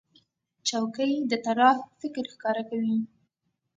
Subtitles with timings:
[0.67, 2.97] چوکۍ د طراح فکر ښکاره کوي.